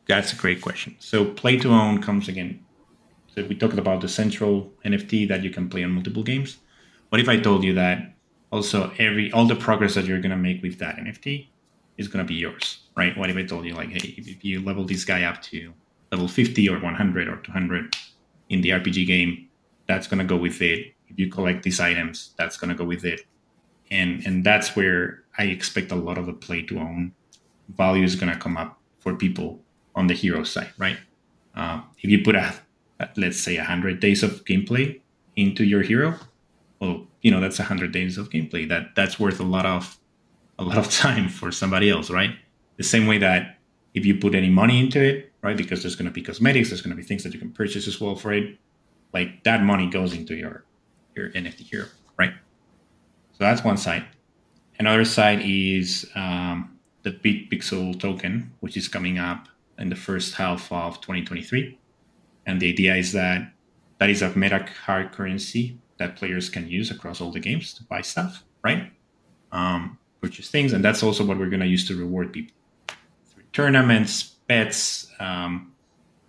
That's 0.07 0.33
a 0.33 0.35
great 0.35 0.61
question. 0.61 0.95
So 0.99 1.25
play 1.25 1.57
to 1.57 1.69
own 1.69 2.01
comes 2.01 2.27
again. 2.27 2.63
We 3.38 3.56
talked 3.56 3.77
about 3.77 4.01
the 4.01 4.08
central 4.08 4.72
NFT 4.86 5.27
that 5.27 5.44
you 5.44 5.50
can 5.50 5.70
play 5.70 5.84
on 5.84 5.91
multiple 5.91 6.24
games. 6.24 6.58
What 7.10 7.22
if 7.22 7.29
I 7.29 7.39
told 7.39 7.63
you 7.63 7.74
that 7.75 8.13
also 8.51 8.91
every 8.98 9.32
all 9.32 9.46
the 9.46 9.56
progress 9.56 9.96
that 9.96 10.06
you're 10.06 10.22
gonna 10.22 10.38
make 10.38 10.62
with 10.62 10.79
that 10.79 10.98
NFT 10.98 11.48
is 11.98 12.08
gonna 12.08 12.25
be 12.25 12.36
yours, 12.36 12.82
right? 12.96 13.17
What 13.17 13.29
if 13.29 13.38
I 13.38 13.44
told 13.44 13.65
you 13.65 13.74
like, 13.74 13.89
hey, 13.89 14.15
if 14.17 14.44
you 14.44 14.62
level 14.62 14.86
this 14.86 15.06
guy 15.06 15.24
up 15.24 15.41
to 15.44 15.74
level 16.12 16.27
50 16.27 16.70
or 16.70 16.79
100 16.79 17.27
or 17.27 17.38
200 17.38 17.96
in 18.50 18.62
the 18.62 18.70
RPG 18.70 19.06
game, 19.06 19.48
that's 19.88 20.08
gonna 20.08 20.25
go 20.25 20.38
with 20.38 20.62
it 20.62 20.94
if 21.10 21.17
you 21.17 21.29
collect 21.29 21.63
these 21.63 21.79
items, 21.79 22.34
that's 22.38 22.58
to 22.58 22.74
go 22.74 22.84
with 22.84 23.06
it. 23.06 23.22
And 23.89 24.25
and 24.25 24.44
that's 24.44 24.75
where 24.75 25.24
I 25.38 25.44
expect 25.46 25.91
a 25.91 25.96
lot 25.96 26.17
of 26.17 26.25
the 26.25 26.34
play 26.34 26.62
to 26.63 26.79
own 26.79 27.13
value 27.70 28.03
is 28.03 28.17
to 28.17 28.36
come 28.38 28.58
up 28.58 28.79
for 29.00 29.15
people 29.15 29.62
on 29.96 30.08
the 30.08 30.13
hero 30.13 30.44
side, 30.44 30.72
right? 30.77 30.98
Uh, 31.56 31.82
if 32.01 32.10
you 32.10 32.24
put 32.24 32.36
a 32.36 32.53
let's 33.15 33.39
say 33.39 33.55
hundred 33.55 33.99
days 33.99 34.23
of 34.23 34.43
gameplay 34.45 34.99
into 35.35 35.63
your 35.63 35.81
hero, 35.81 36.15
well, 36.79 37.07
you 37.21 37.31
know 37.31 37.39
that's 37.39 37.57
hundred 37.57 37.91
days 37.91 38.17
of 38.17 38.29
gameplay. 38.29 38.67
That 38.67 38.95
that's 38.95 39.19
worth 39.19 39.39
a 39.39 39.43
lot 39.43 39.65
of 39.65 39.97
a 40.59 40.63
lot 40.63 40.77
of 40.77 40.89
time 41.05 41.29
for 41.29 41.51
somebody 41.51 41.89
else, 41.89 42.09
right? 42.09 42.31
The 42.77 42.83
same 42.83 43.07
way 43.07 43.17
that 43.19 43.57
if 43.93 44.05
you 44.05 44.15
put 44.17 44.35
any 44.35 44.49
money 44.49 44.79
into 44.79 45.01
it, 45.01 45.31
right? 45.41 45.57
Because 45.57 45.81
there's 45.81 45.95
going 45.95 46.05
to 46.05 46.11
be 46.11 46.21
cosmetics, 46.21 46.69
there's 46.69 46.81
going 46.81 46.95
to 46.95 47.01
be 47.01 47.07
things 47.07 47.23
that 47.23 47.33
you 47.33 47.39
can 47.39 47.51
purchase 47.51 47.87
as 47.87 47.99
well 47.99 48.15
for 48.15 48.33
it. 48.33 48.57
Like 49.13 49.43
that 49.43 49.63
money 49.63 49.89
goes 49.89 50.13
into 50.13 50.35
your 50.35 50.63
your 51.15 51.29
NFT 51.31 51.61
hero, 51.61 51.85
right? 52.17 52.33
So 53.33 53.39
that's 53.39 53.63
one 53.63 53.77
side. 53.77 54.05
Another 54.79 55.05
side 55.05 55.41
is 55.43 56.09
um, 56.15 56.77
the 57.01 57.11
Bit 57.11 57.49
Pixel 57.49 57.99
token, 57.99 58.51
which 58.59 58.77
is 58.77 58.87
coming 58.87 59.17
up 59.17 59.47
in 59.79 59.89
the 59.89 59.95
first 59.95 60.35
half 60.35 60.71
of 60.71 61.01
2023. 61.01 61.77
And 62.47 62.59
the 62.61 62.69
idea 62.69 62.95
is 62.95 63.11
that 63.11 63.51
that 63.99 64.09
is 64.09 64.21
a 64.21 64.35
meta 64.35 64.65
hard 64.85 65.11
currency 65.11 65.77
that 65.97 66.15
players 66.15 66.49
can 66.49 66.67
use 66.67 66.89
across 66.89 67.21
all 67.21 67.31
the 67.31 67.39
games 67.39 67.73
to 67.75 67.83
buy 67.83 68.01
stuff, 68.01 68.43
right? 68.63 68.91
Um, 69.51 69.99
purchase 70.21 70.49
things, 70.49 70.73
and 70.73 70.83
that's 70.83 71.03
also 71.03 71.25
what 71.25 71.37
we're 71.37 71.49
going 71.49 71.59
to 71.59 71.67
use 71.67 71.87
to 71.89 71.95
reward 71.95 72.33
people 72.33 72.55
through 73.25 73.43
tournaments, 73.51 74.23
bets, 74.47 75.11
um, 75.19 75.73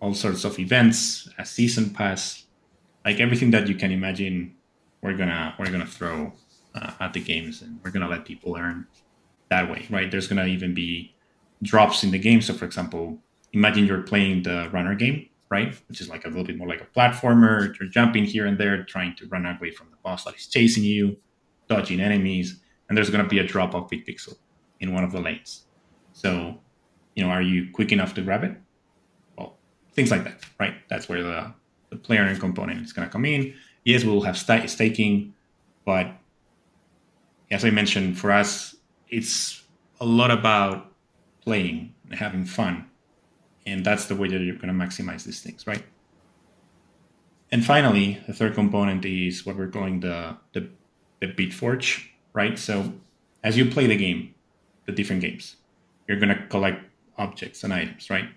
all 0.00 0.14
sorts 0.14 0.44
of 0.44 0.58
events, 0.58 1.28
a 1.38 1.44
season 1.44 1.90
pass, 1.90 2.46
like 3.04 3.20
everything 3.20 3.50
that 3.52 3.68
you 3.68 3.74
can 3.74 3.92
imagine. 3.92 4.54
We're 5.00 5.16
gonna 5.16 5.54
we're 5.58 5.70
gonna 5.70 5.86
throw 5.86 6.32
uh, 6.74 6.92
at 7.00 7.12
the 7.12 7.20
games, 7.20 7.62
and 7.62 7.78
we're 7.84 7.92
gonna 7.92 8.08
let 8.08 8.24
people 8.24 8.56
earn 8.56 8.86
that 9.48 9.70
way, 9.70 9.86
right? 9.90 10.10
There's 10.10 10.26
gonna 10.26 10.46
even 10.46 10.74
be 10.74 11.14
drops 11.62 12.02
in 12.02 12.10
the 12.10 12.18
game. 12.18 12.40
So, 12.40 12.54
for 12.54 12.64
example, 12.64 13.18
imagine 13.52 13.86
you're 13.86 14.02
playing 14.02 14.42
the 14.42 14.68
runner 14.72 14.94
game, 14.94 15.28
right? 15.50 15.74
Which 15.88 16.00
is 16.00 16.08
like 16.08 16.24
a 16.24 16.28
little 16.28 16.44
bit 16.44 16.56
more 16.58 16.68
like 16.68 16.80
a 16.80 16.98
platformer. 16.98 17.78
You're 17.78 17.88
jumping 17.88 18.24
here 18.24 18.46
and 18.46 18.58
there, 18.58 18.82
trying 18.84 19.14
to 19.16 19.26
run 19.28 19.46
away 19.46 19.70
from 19.70 19.88
the 19.90 19.96
boss 20.02 20.24
that 20.24 20.34
is 20.34 20.46
chasing 20.46 20.84
you, 20.84 21.16
dodging 21.68 22.00
enemies, 22.00 22.60
and 22.88 22.96
there's 22.96 23.10
going 23.10 23.22
to 23.22 23.28
be 23.28 23.38
a 23.38 23.46
drop 23.46 23.74
of 23.74 23.88
Bit 23.88 24.06
Pixel 24.06 24.36
in 24.80 24.92
one 24.92 25.04
of 25.04 25.12
the 25.12 25.20
lanes. 25.20 25.64
So, 26.12 26.58
you 27.14 27.24
know, 27.24 27.30
are 27.30 27.42
you 27.42 27.70
quick 27.72 27.92
enough 27.92 28.14
to 28.14 28.22
grab 28.22 28.44
it? 28.44 28.56
Well, 29.36 29.56
things 29.92 30.10
like 30.10 30.24
that, 30.24 30.44
right? 30.58 30.74
That's 30.88 31.08
where 31.08 31.22
the, 31.22 31.54
the 31.90 31.96
player 31.96 32.22
and 32.22 32.38
component 32.38 32.82
is 32.82 32.92
going 32.92 33.06
to 33.06 33.12
come 33.12 33.24
in. 33.24 33.54
Yes, 33.84 34.04
we'll 34.04 34.22
have 34.22 34.36
st- 34.36 34.68
staking, 34.68 35.34
but 35.84 36.12
as 37.50 37.64
I 37.64 37.70
mentioned, 37.70 38.18
for 38.18 38.30
us, 38.30 38.76
it's 39.08 39.62
a 40.00 40.04
lot 40.04 40.30
about 40.30 40.92
playing 41.42 41.94
and 42.10 42.18
having 42.18 42.44
fun 42.44 42.84
and 43.70 43.84
that's 43.84 44.06
the 44.06 44.16
way 44.16 44.28
that 44.28 44.40
you're 44.40 44.56
going 44.56 44.68
to 44.68 44.74
maximize 44.74 45.24
these 45.24 45.40
things, 45.40 45.66
right? 45.66 45.84
And 47.50 47.64
finally, 47.64 48.20
the 48.26 48.34
third 48.34 48.54
component 48.54 49.04
is 49.04 49.46
what 49.46 49.56
we're 49.56 49.68
calling 49.68 50.00
the, 50.00 50.36
the, 50.52 50.68
the 51.20 51.28
Bitforge, 51.28 52.06
right? 52.32 52.58
So 52.58 52.92
as 53.42 53.56
you 53.56 53.70
play 53.70 53.86
the 53.86 53.96
game, 53.96 54.34
the 54.86 54.92
different 54.92 55.22
games, 55.22 55.56
you're 56.06 56.18
going 56.18 56.34
to 56.34 56.46
collect 56.48 56.84
objects 57.16 57.64
and 57.64 57.72
items, 57.72 58.10
right? 58.10 58.28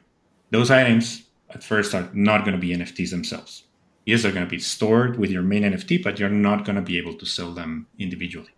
Those 0.49 0.71
items 0.71 1.23
at 1.49 1.63
first 1.63 1.93
are 1.93 2.09
not 2.13 2.45
going 2.45 2.55
to 2.55 2.61
be 2.61 2.75
NFTs 2.75 3.11
themselves. 3.11 3.63
Yes, 4.05 4.23
they're 4.23 4.31
going 4.31 4.45
to 4.45 4.49
be 4.49 4.59
stored 4.59 5.19
with 5.19 5.29
your 5.29 5.43
main 5.43 5.63
NFT, 5.63 6.03
but 6.03 6.19
you're 6.19 6.29
not 6.29 6.65
going 6.65 6.75
to 6.75 6.81
be 6.81 6.97
able 6.97 7.15
to 7.15 7.25
sell 7.25 7.51
them 7.51 7.87
individually, 7.99 8.49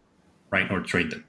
right? 0.51 0.71
Or 0.71 0.79
trade 0.79 1.11
them. 1.11 1.25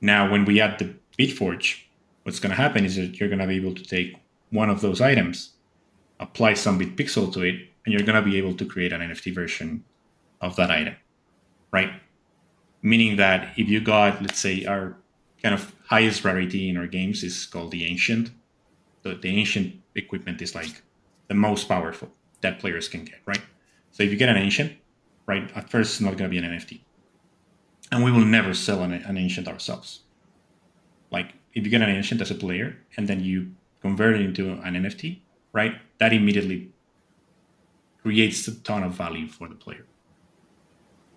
Now, 0.00 0.30
when 0.30 0.44
we 0.44 0.60
add 0.60 0.78
the 0.78 0.94
Bitforge, 1.18 1.82
what's 2.22 2.40
going 2.40 2.50
to 2.50 2.56
happen 2.56 2.84
is 2.84 2.96
that 2.96 3.20
you're 3.20 3.28
going 3.28 3.40
to 3.40 3.46
be 3.46 3.56
able 3.56 3.74
to 3.74 3.84
take 3.84 4.16
one 4.50 4.70
of 4.70 4.80
those 4.80 5.00
items, 5.00 5.54
apply 6.18 6.54
some 6.54 6.78
bit 6.78 6.96
pixel 6.96 7.32
to 7.32 7.42
it, 7.42 7.54
and 7.84 7.92
you're 7.92 8.06
going 8.06 8.22
to 8.22 8.30
be 8.30 8.36
able 8.36 8.54
to 8.54 8.64
create 8.64 8.92
an 8.92 9.00
NFT 9.00 9.34
version 9.34 9.84
of 10.40 10.56
that 10.56 10.70
item, 10.70 10.96
right? 11.72 11.90
Meaning 12.82 13.16
that 13.16 13.52
if 13.56 13.68
you 13.68 13.80
got, 13.80 14.22
let's 14.22 14.38
say, 14.38 14.64
our 14.64 14.96
kind 15.42 15.54
of 15.54 15.74
highest 15.86 16.24
rarity 16.24 16.68
in 16.68 16.76
our 16.76 16.86
games 16.86 17.22
is 17.22 17.46
called 17.46 17.70
the 17.70 17.84
ancient. 17.84 18.30
The, 19.02 19.14
the 19.14 19.28
ancient 19.28 19.76
equipment 19.94 20.42
is 20.42 20.54
like 20.54 20.82
the 21.28 21.34
most 21.34 21.68
powerful 21.68 22.10
that 22.42 22.58
players 22.58 22.88
can 22.88 23.04
get, 23.04 23.20
right? 23.26 23.40
So 23.92 24.02
if 24.02 24.10
you 24.10 24.16
get 24.16 24.28
an 24.28 24.36
ancient, 24.36 24.72
right, 25.26 25.50
at 25.54 25.70
first 25.70 25.92
it's 25.92 26.00
not 26.00 26.16
going 26.16 26.30
to 26.30 26.40
be 26.40 26.44
an 26.44 26.44
NFT. 26.44 26.80
And 27.92 28.04
we 28.04 28.12
will 28.12 28.24
never 28.24 28.54
sell 28.54 28.82
an, 28.82 28.92
an 28.92 29.16
ancient 29.16 29.48
ourselves. 29.48 30.00
Like 31.10 31.34
if 31.54 31.64
you 31.64 31.70
get 31.70 31.82
an 31.82 31.90
ancient 31.90 32.20
as 32.20 32.30
a 32.30 32.34
player 32.34 32.76
and 32.96 33.08
then 33.08 33.20
you 33.20 33.52
convert 33.80 34.16
it 34.16 34.22
into 34.22 34.52
an 34.52 34.74
NFT, 34.74 35.20
right? 35.52 35.74
That 35.98 36.12
immediately 36.12 36.72
creates 38.02 38.46
a 38.48 38.54
ton 38.60 38.82
of 38.82 38.92
value 38.92 39.28
for 39.28 39.48
the 39.48 39.54
player. 39.54 39.86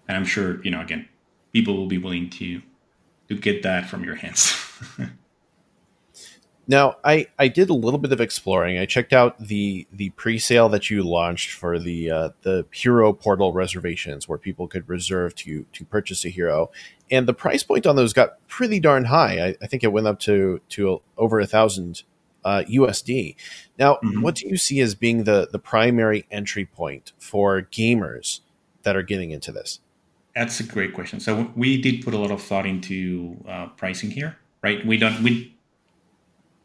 And 0.08 0.18
I'm 0.18 0.26
sure, 0.26 0.64
you 0.64 0.72
know, 0.72 0.82
again, 0.82 1.08
people 1.54 1.78
will 1.78 1.88
be 1.88 1.98
willing 1.98 2.30
to 2.32 2.62
to 3.30 3.38
get 3.38 3.64
that 3.64 3.90
from 3.90 4.04
your 4.04 4.16
hands. 4.16 4.54
now, 6.68 6.98
I 7.06 7.28
I 7.40 7.48
did 7.48 7.70
a 7.70 7.74
little 7.74 8.00
bit 8.00 8.12
of 8.12 8.20
exploring. 8.20 8.78
I 8.78 8.86
checked 8.86 9.14
out 9.14 9.40
the 9.40 9.88
the 9.94 10.10
pre-sale 10.12 10.68
that 10.70 10.90
you 10.90 11.04
launched 11.04 11.52
for 11.52 11.80
the 11.80 12.12
uh, 12.12 12.30
the 12.42 12.66
hero 12.72 13.14
portal 13.14 13.54
reservations, 13.54 14.28
where 14.28 14.38
people 14.38 14.68
could 14.68 14.90
reserve 14.90 15.36
to 15.36 15.66
to 15.72 15.86
purchase 15.86 16.26
a 16.26 16.30
hero, 16.30 16.70
and 17.10 17.28
the 17.28 17.34
price 17.34 17.64
point 17.64 17.86
on 17.86 17.96
those 17.96 18.12
got 18.12 18.46
pretty 18.50 18.82
darn 18.82 19.06
high. 19.06 19.48
I, 19.48 19.56
I 19.62 19.68
think 19.68 19.86
it 19.86 19.94
went 19.94 20.08
up 20.08 20.20
to 20.22 20.60
to 20.70 21.02
over 21.18 21.40
a 21.40 21.48
thousand 21.48 22.04
uh, 22.46 22.64
USD. 22.70 23.36
Now, 23.78 23.96
mm-hmm. 23.96 24.22
what 24.22 24.36
do 24.36 24.48
you 24.48 24.58
see 24.58 24.80
as 24.82 24.96
being 24.96 25.24
the 25.24 25.48
the 25.52 25.60
primary 25.60 26.26
entry 26.32 26.66
point 26.66 27.14
for 27.18 27.62
gamers 27.62 28.42
that 28.84 28.96
are 28.96 29.04
getting 29.04 29.32
into 29.32 29.52
this? 29.52 29.80
That's 30.36 30.60
a 30.60 30.64
great 30.64 30.94
question. 30.94 31.20
So 31.20 31.52
we 31.56 31.80
did 31.80 32.04
put 32.04 32.14
a 32.14 32.18
lot 32.18 32.32
of 32.32 32.42
thought 32.42 32.66
into 32.66 33.38
uh, 33.48 33.68
pricing 33.68 34.10
here, 34.12 34.38
right? 34.62 34.86
We 34.86 34.98
don't 34.98 35.22
we 35.24 35.56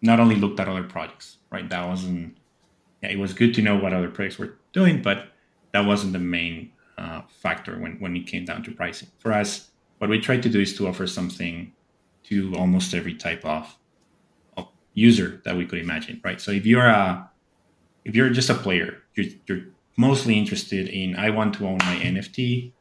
not 0.00 0.20
only 0.20 0.36
looked 0.36 0.60
at 0.60 0.68
other 0.68 0.84
projects, 0.84 1.36
right? 1.50 1.68
That 1.68 1.86
wasn't. 1.86 2.36
Yeah, 3.02 3.10
it 3.10 3.18
was 3.18 3.32
good 3.32 3.54
to 3.54 3.62
know 3.62 3.76
what 3.76 3.92
other 3.92 4.10
projects 4.10 4.38
were 4.38 4.56
doing, 4.72 5.02
but 5.02 5.28
that 5.72 5.86
wasn't 5.86 6.12
the 6.12 6.18
main 6.18 6.72
uh, 6.96 7.22
factor 7.28 7.78
when 7.78 8.00
when 8.00 8.16
it 8.16 8.26
came 8.26 8.44
down 8.44 8.62
to 8.64 8.72
pricing. 8.72 9.08
For 9.18 9.32
us, 9.32 9.70
what 9.98 10.10
we 10.10 10.20
tried 10.20 10.42
to 10.44 10.48
do 10.48 10.60
is 10.60 10.76
to 10.76 10.88
offer 10.88 11.06
something 11.06 11.72
to 12.24 12.54
almost 12.56 12.94
every 12.94 13.14
type 13.14 13.44
of 13.44 13.76
user 14.98 15.40
that 15.44 15.56
we 15.56 15.64
could 15.64 15.78
imagine, 15.78 16.20
right? 16.24 16.40
So 16.40 16.50
if 16.50 16.66
you're 16.66 16.86
a 16.86 17.30
if 18.04 18.14
you're 18.14 18.30
just 18.30 18.50
a 18.50 18.54
player, 18.54 18.98
you're, 19.14 19.26
you're 19.46 19.64
mostly 19.96 20.38
interested 20.38 20.88
in 20.88 21.16
I 21.16 21.30
want 21.30 21.54
to 21.54 21.66
own 21.66 21.78
my 21.78 21.96
NFT, 21.96 22.72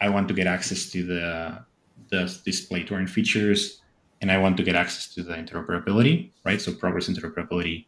I 0.00 0.08
want 0.08 0.28
to 0.28 0.34
get 0.34 0.46
access 0.46 0.90
to 0.92 1.04
the 1.04 1.64
the 2.10 2.40
display 2.44 2.82
touring 2.84 3.06
features, 3.06 3.82
and 4.20 4.32
I 4.32 4.38
want 4.38 4.56
to 4.56 4.62
get 4.62 4.74
access 4.74 5.12
to 5.14 5.22
the 5.22 5.34
interoperability, 5.34 6.30
right? 6.44 6.60
So 6.60 6.72
progress 6.72 7.08
interoperability 7.08 7.86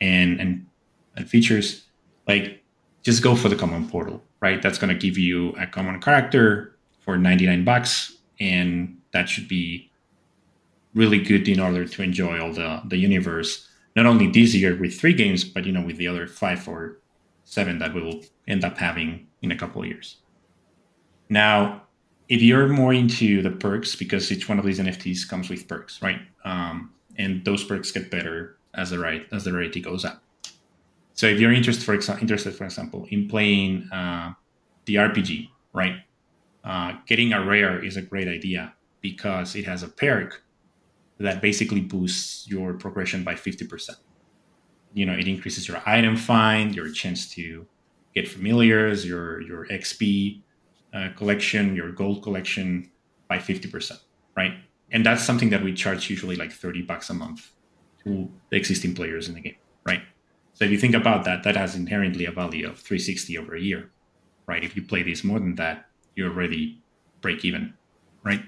and 0.00 0.40
and 0.40 0.66
and 1.16 1.28
features 1.28 1.86
like 2.28 2.62
just 3.02 3.22
go 3.22 3.34
for 3.34 3.48
the 3.48 3.56
common 3.56 3.88
portal, 3.88 4.22
right? 4.40 4.62
That's 4.62 4.78
going 4.78 4.92
to 4.92 4.98
give 5.06 5.18
you 5.18 5.50
a 5.52 5.66
common 5.66 6.00
character 6.00 6.76
for 7.00 7.16
99 7.16 7.64
bucks 7.64 8.16
and 8.38 8.98
that 9.12 9.28
should 9.28 9.48
be 9.48 9.89
really 10.94 11.20
good 11.20 11.48
in 11.48 11.60
order 11.60 11.84
to 11.84 12.02
enjoy 12.02 12.40
all 12.40 12.52
the 12.52 12.82
the 12.86 12.96
universe. 12.96 13.68
Not 13.96 14.06
only 14.06 14.28
this 14.28 14.54
year 14.54 14.76
with 14.76 14.98
three 14.98 15.14
games, 15.14 15.44
but 15.44 15.64
you 15.64 15.72
know 15.72 15.84
with 15.84 15.96
the 15.96 16.08
other 16.08 16.26
five 16.26 16.66
or 16.68 16.98
seven 17.44 17.78
that 17.78 17.94
we 17.94 18.02
will 18.02 18.22
end 18.46 18.64
up 18.64 18.78
having 18.78 19.26
in 19.42 19.50
a 19.50 19.56
couple 19.56 19.82
of 19.82 19.88
years. 19.88 20.16
Now, 21.28 21.82
if 22.28 22.40
you're 22.42 22.68
more 22.68 22.92
into 22.92 23.42
the 23.42 23.50
perks, 23.50 23.96
because 23.96 24.30
each 24.30 24.48
one 24.48 24.58
of 24.58 24.64
these 24.64 24.78
NFTs 24.78 25.28
comes 25.28 25.48
with 25.50 25.66
perks, 25.66 26.00
right? 26.00 26.20
Um, 26.44 26.92
and 27.18 27.44
those 27.44 27.64
perks 27.64 27.90
get 27.90 28.10
better 28.10 28.56
as 28.74 28.90
the 28.90 28.98
right 28.98 29.26
as 29.32 29.44
the 29.44 29.52
rarity 29.52 29.80
goes 29.80 30.04
up. 30.04 30.22
So 31.14 31.26
if 31.26 31.38
you're 31.40 31.52
interested, 31.52 31.84
for 31.84 31.94
example, 31.94 32.22
interested, 32.22 32.54
for 32.54 32.64
example, 32.64 33.06
in 33.10 33.28
playing 33.28 33.88
uh, 33.92 34.32
the 34.86 34.94
RPG, 34.94 35.48
right? 35.72 35.96
Uh, 36.64 36.94
getting 37.06 37.32
a 37.32 37.44
rare 37.44 37.82
is 37.84 37.96
a 37.96 38.02
great 38.02 38.28
idea 38.28 38.74
because 39.00 39.54
it 39.56 39.64
has 39.64 39.82
a 39.82 39.88
perk 39.88 40.42
that 41.20 41.42
basically 41.42 41.80
boosts 41.80 42.48
your 42.48 42.74
progression 42.74 43.22
by 43.22 43.34
50%. 43.34 43.90
You 44.94 45.06
know, 45.06 45.12
it 45.12 45.28
increases 45.28 45.68
your 45.68 45.80
item 45.86 46.16
find, 46.16 46.74
your 46.74 46.90
chance 46.90 47.28
to 47.34 47.66
get 48.14 48.26
familiars, 48.26 49.06
your 49.06 49.40
your 49.42 49.66
XP 49.66 50.42
uh, 50.92 51.10
collection, 51.16 51.76
your 51.76 51.92
gold 51.92 52.22
collection 52.22 52.90
by 53.28 53.38
50%, 53.38 53.92
right? 54.36 54.54
And 54.90 55.06
that's 55.06 55.22
something 55.22 55.50
that 55.50 55.62
we 55.62 55.72
charge 55.72 56.10
usually 56.10 56.34
like 56.34 56.50
30 56.50 56.82
bucks 56.82 57.10
a 57.10 57.14
month 57.14 57.52
to 58.02 58.28
the 58.50 58.56
existing 58.56 58.94
players 58.94 59.28
in 59.28 59.34
the 59.34 59.40
game, 59.40 59.54
right? 59.86 60.00
So 60.54 60.64
if 60.64 60.72
you 60.72 60.78
think 60.78 60.94
about 60.94 61.24
that, 61.26 61.44
that 61.44 61.54
has 61.54 61.76
inherently 61.76 62.24
a 62.24 62.32
value 62.32 62.68
of 62.68 62.80
360 62.80 63.38
over 63.38 63.54
a 63.54 63.60
year, 63.60 63.90
right? 64.46 64.64
If 64.64 64.74
you 64.74 64.82
play 64.82 65.04
this 65.04 65.22
more 65.22 65.38
than 65.38 65.54
that, 65.56 65.86
you're 66.16 66.30
already 66.30 66.82
break 67.20 67.44
even, 67.44 67.74
right? 68.24 68.42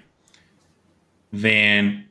Then 1.32 2.08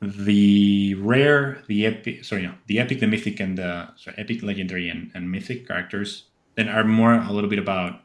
the 0.00 0.94
rare, 0.94 1.62
the 1.66 1.86
epic, 1.86 2.24
sorry, 2.24 2.42
no, 2.42 2.54
the 2.66 2.78
epic, 2.78 3.00
the 3.00 3.06
mythic, 3.06 3.38
and 3.40 3.58
the 3.58 3.88
sorry, 3.96 4.16
epic, 4.18 4.42
legendary, 4.42 4.88
and, 4.88 5.10
and 5.14 5.30
mythic 5.30 5.68
characters 5.68 6.24
then 6.56 6.68
are 6.68 6.84
more 6.84 7.14
a 7.14 7.32
little 7.32 7.50
bit 7.50 7.58
about 7.58 8.00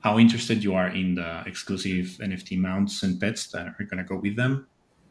how 0.00 0.18
interested 0.18 0.64
you 0.64 0.74
are 0.74 0.88
in 0.88 1.14
the 1.16 1.42
exclusive 1.46 2.18
NFT 2.20 2.58
mounts 2.58 3.02
and 3.02 3.20
pets 3.20 3.48
that 3.48 3.66
are 3.66 3.84
going 3.84 3.98
to 3.98 4.04
go 4.04 4.16
with 4.16 4.36
them, 4.36 4.66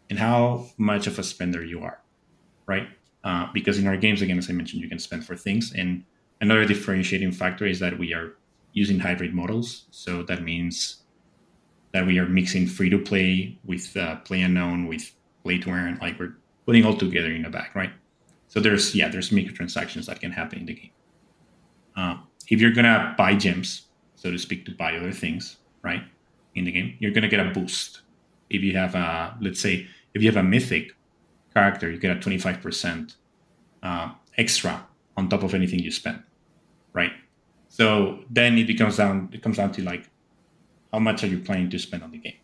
and 0.10 0.18
how 0.18 0.66
much 0.78 1.08
of 1.08 1.20
a 1.20 1.24
spender 1.24 1.64
you 1.64 1.82
are, 1.82 2.02
right? 2.66 2.88
Uh, 3.24 3.48
because 3.54 3.78
in 3.78 3.86
our 3.86 3.98
games, 3.98 4.22
again, 4.22 4.38
as 4.38 4.50
I 4.50 4.54
mentioned, 4.54 4.82
you 4.82 4.90
can 4.90 5.00
spend 5.00 5.26
for 5.26 5.36
things, 5.36 5.74
and 5.74 6.04
another 6.42 6.66
differentiating 6.66 7.34
factor 7.34 7.66
is 7.66 7.80
that 7.80 8.00
we 8.00 8.14
are 8.14 8.36
using 8.74 9.00
hybrid 9.00 9.34
models. 9.34 9.86
So 9.92 10.24
that 10.24 10.44
means 10.44 11.04
that 11.92 12.06
we 12.06 12.18
are 12.20 12.28
mixing 12.28 12.68
free 12.68 12.90
to 12.90 12.98
play 12.98 13.58
with 13.66 13.96
uh, 13.98 14.18
play 14.18 14.42
to 14.42 14.58
own 14.58 14.88
with 14.88 15.12
to. 15.58 15.98
Like 16.02 16.20
we're 16.20 16.36
putting 16.66 16.86
all 16.86 16.96
together 16.96 17.32
in 17.32 17.44
the 17.44 17.50
back, 17.50 17.76
right? 17.76 17.92
So 18.48 18.60
there's 18.60 18.96
yeah, 18.96 19.10
there's 19.10 19.30
microtransactions 19.30 20.06
that 20.06 20.20
can 20.20 20.32
happen 20.32 20.60
in 20.60 20.66
the 20.66 20.74
game. 20.74 20.92
Uh, 21.96 22.18
if 22.48 22.60
you're 22.60 22.74
gonna 22.74 23.14
buy 23.18 23.36
gems, 23.36 23.88
so 24.16 24.32
to 24.32 24.38
speak, 24.38 24.66
to 24.66 24.72
buy 24.72 24.96
other 24.96 25.12
things, 25.12 25.58
right, 25.84 26.04
in 26.56 26.66
the 26.66 26.72
game, 26.72 26.96
you're 27.00 27.12
gonna 27.12 27.28
get 27.28 27.40
a 27.40 27.52
boost. 27.52 28.02
If 28.50 28.62
you 28.64 28.76
have 28.76 28.96
a, 28.96 29.38
let's 29.42 29.62
say, 29.62 29.88
if 30.14 30.22
you 30.22 30.30
have 30.30 30.44
a 30.44 30.48
mythic 30.48 30.96
character, 31.54 31.90
you 31.90 32.00
get 32.00 32.18
a 32.18 32.20
25% 32.20 33.16
uh, 33.84 34.12
extra 34.38 34.86
on 35.16 35.30
top 35.30 35.44
of 35.44 35.54
anything 35.54 35.80
you 35.80 35.92
spend, 35.92 36.24
right? 36.94 37.12
So 37.68 38.24
then 38.30 38.58
it 38.58 38.66
becomes 38.66 38.98
down. 38.98 39.30
It 39.32 39.44
comes 39.44 39.58
down 39.58 39.72
to 39.74 39.84
like, 39.84 40.10
how 40.92 41.00
much 41.00 41.24
are 41.24 41.28
you 41.28 41.40
planning 41.40 41.70
to 41.70 41.78
spend 41.78 42.04
on 42.04 42.12
the 42.12 42.18
game? 42.18 42.38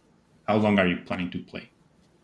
How 0.48 0.58
long 0.58 0.78
are 0.78 0.88
you 0.88 0.98
planning 0.98 1.32
to 1.32 1.40
play? 1.40 1.72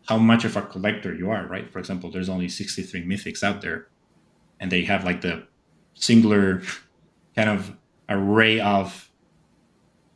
How 0.06 0.18
much 0.18 0.44
of 0.44 0.56
a 0.56 0.62
collector 0.62 1.14
you 1.14 1.30
are, 1.30 1.46
right? 1.46 1.70
For 1.70 1.78
example, 1.78 2.10
there's 2.10 2.28
only 2.28 2.48
63 2.48 3.04
mythics 3.04 3.42
out 3.42 3.60
there, 3.60 3.88
and 4.58 4.70
they 4.70 4.82
have 4.84 5.04
like 5.04 5.20
the 5.20 5.46
singular 5.94 6.62
kind 7.36 7.48
of 7.48 7.76
array 8.08 8.60
of 8.60 9.10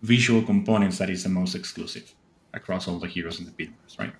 visual 0.02 0.42
components 0.42 0.98
that 0.98 1.10
is 1.10 1.22
the 1.22 1.28
most 1.28 1.54
exclusive 1.54 2.14
across 2.52 2.88
all 2.88 2.98
the 2.98 3.06
heroes 3.06 3.38
in 3.38 3.44
the 3.44 3.52
Bitverse, 3.52 3.98
right? 3.98 4.12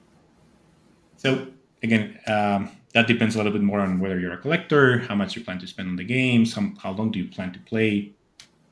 So 1.17 1.49
again, 1.83 2.19
um, 2.27 2.71
that 2.93 3.07
depends 3.07 3.35
a 3.35 3.39
little 3.39 3.53
bit 3.53 3.63
more 3.63 3.81
on 3.81 3.99
whether 3.99 4.19
you're 4.19 4.33
a 4.33 4.39
collector, 4.39 4.99
how 5.01 5.15
much 5.15 5.37
you 5.37 5.45
plan 5.45 5.59
to 5.59 5.67
spend 5.67 5.89
on 5.89 5.97
the 5.97 6.05
games, 6.05 6.55
how, 6.55 6.71
how 6.83 6.93
long 6.93 7.11
do 7.11 7.19
you 7.19 7.29
plan 7.29 7.53
to 7.53 7.59
play 7.61 8.13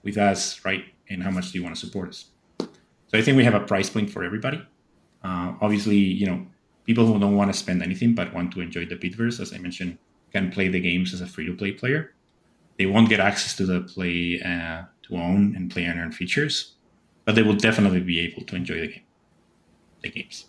with 0.03 0.17
us, 0.17 0.65
right? 0.65 0.85
And 1.09 1.23
how 1.23 1.31
much 1.31 1.53
do 1.53 1.59
you 1.59 1.65
want 1.65 1.77
to 1.77 1.87
support 1.87 2.09
us? 2.09 2.27
So 2.59 3.19
I 3.19 3.23
think 3.23 3.37
we 3.37 3.45
have 3.45 3.55
a 3.55 3.61
price 3.61 3.91
point 3.91 4.11
for 4.11 4.25
everybody. 4.25 4.67
Uh, 5.23 5.55
obviously, 5.61 5.97
you 5.97 6.27
know, 6.27 6.47
people 6.85 7.07
who 7.07 7.19
don't 7.19 7.37
want 7.37 7.53
to 7.53 7.59
spend 7.59 7.83
anything 7.83 8.15
but 8.15 8.33
want 8.33 8.53
to 8.53 8.61
enjoy 8.61 8.87
the 8.87 8.97
Bitverse, 8.97 9.41
as 9.41 9.53
I 9.53 9.59
mentioned, 9.59 9.99
can 10.33 10.51
play 10.51 10.69
the 10.69 10.81
games 10.81 11.15
as 11.15 11.21
a 11.21 11.27
free-to-play 11.27 11.73
player. 11.73 12.15
They 12.79 12.87
won't 12.87 13.09
get 13.09 13.21
access 13.21 13.57
to 13.57 13.67
the 13.67 13.83
play 13.83 14.41
uh, 14.41 14.85
to 15.03 15.17
own 15.17 15.55
and 15.57 15.71
play 15.71 15.85
and 15.85 15.99
earn 15.99 16.13
features, 16.13 16.75
but 17.25 17.35
they 17.35 17.43
will 17.43 17.55
definitely 17.55 18.01
be 18.01 18.21
able 18.21 18.43
to 18.43 18.57
enjoy 18.57 18.81
the 18.81 18.89
game, 18.89 19.03
the 20.03 20.11
games. 20.11 20.47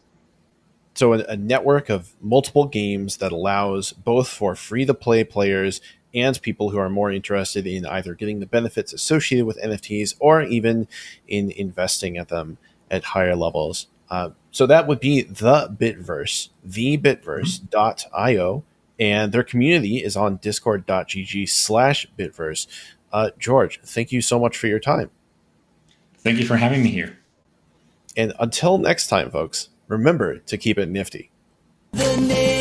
So 0.95 1.13
a, 1.13 1.19
a 1.25 1.37
network 1.37 1.89
of 1.89 2.15
multiple 2.21 2.65
games 2.65 3.17
that 3.17 3.31
allows 3.31 3.91
both 3.93 4.27
for 4.27 4.55
free-to-play 4.55 5.25
players 5.25 5.81
and 6.13 6.41
people 6.41 6.69
who 6.69 6.77
are 6.77 6.89
more 6.89 7.11
interested 7.11 7.67
in 7.67 7.85
either 7.85 8.15
getting 8.15 8.39
the 8.39 8.45
benefits 8.45 8.93
associated 8.93 9.45
with 9.45 9.61
NFTs 9.61 10.15
or 10.19 10.41
even 10.41 10.87
in 11.27 11.51
investing 11.51 12.17
at 12.17 12.29
them 12.29 12.57
at 12.89 13.03
higher 13.03 13.35
levels. 13.35 13.87
Uh, 14.09 14.29
so 14.55 14.65
that 14.67 14.87
would 14.87 15.01
be 15.01 15.23
the 15.23 15.67
Bitverse, 15.67 16.47
thebitverse.io, 16.65 18.63
and 18.97 19.31
their 19.33 19.43
community 19.43 19.97
is 19.97 20.15
on 20.15 20.37
discord.gg 20.37 21.49
slash 21.49 22.07
bitverse. 22.17 22.65
Uh, 23.11 23.31
George, 23.37 23.81
thank 23.83 24.13
you 24.13 24.21
so 24.21 24.39
much 24.39 24.55
for 24.55 24.67
your 24.67 24.79
time. 24.79 25.11
Thank 26.19 26.39
you 26.39 26.45
for 26.45 26.55
having 26.55 26.81
me 26.81 26.89
here. 26.91 27.17
And 28.15 28.31
until 28.39 28.77
next 28.77 29.07
time, 29.07 29.29
folks, 29.29 29.67
remember 29.89 30.37
to 30.37 30.57
keep 30.57 30.77
it 30.77 30.87
nifty. 30.87 31.31
The 31.91 32.54